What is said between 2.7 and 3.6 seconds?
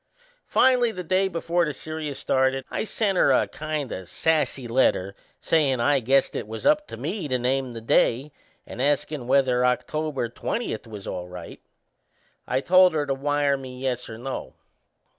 I sent her a